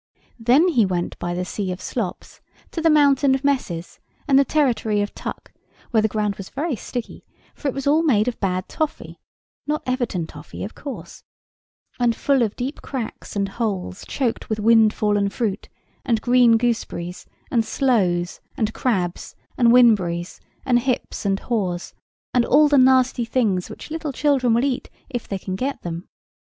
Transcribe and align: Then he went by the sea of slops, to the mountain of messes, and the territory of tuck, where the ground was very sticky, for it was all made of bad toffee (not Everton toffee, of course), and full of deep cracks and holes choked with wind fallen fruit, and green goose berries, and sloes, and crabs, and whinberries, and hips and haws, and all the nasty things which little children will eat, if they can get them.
Then 0.39 0.69
he 0.69 0.83
went 0.83 1.15
by 1.19 1.35
the 1.35 1.45
sea 1.45 1.71
of 1.71 1.79
slops, 1.79 2.41
to 2.71 2.81
the 2.81 2.89
mountain 2.89 3.35
of 3.35 3.43
messes, 3.43 3.99
and 4.27 4.39
the 4.39 4.43
territory 4.43 4.99
of 5.01 5.13
tuck, 5.13 5.53
where 5.91 6.01
the 6.01 6.07
ground 6.07 6.37
was 6.37 6.49
very 6.49 6.75
sticky, 6.75 7.23
for 7.53 7.67
it 7.67 7.75
was 7.75 7.85
all 7.85 8.01
made 8.01 8.27
of 8.27 8.39
bad 8.39 8.67
toffee 8.67 9.19
(not 9.67 9.83
Everton 9.85 10.25
toffee, 10.25 10.63
of 10.63 10.73
course), 10.73 11.23
and 11.99 12.15
full 12.15 12.41
of 12.41 12.55
deep 12.55 12.81
cracks 12.81 13.35
and 13.35 13.47
holes 13.47 14.03
choked 14.07 14.49
with 14.49 14.59
wind 14.59 14.91
fallen 14.91 15.29
fruit, 15.29 15.69
and 16.03 16.19
green 16.19 16.57
goose 16.57 16.83
berries, 16.83 17.27
and 17.51 17.63
sloes, 17.63 18.39
and 18.57 18.73
crabs, 18.73 19.35
and 19.55 19.67
whinberries, 19.67 20.39
and 20.65 20.79
hips 20.79 21.27
and 21.27 21.41
haws, 21.41 21.93
and 22.33 22.43
all 22.43 22.67
the 22.67 22.79
nasty 22.79 23.23
things 23.23 23.69
which 23.69 23.91
little 23.91 24.11
children 24.11 24.55
will 24.55 24.65
eat, 24.65 24.89
if 25.11 25.27
they 25.27 25.37
can 25.37 25.55
get 25.55 25.79
them. 25.83 26.07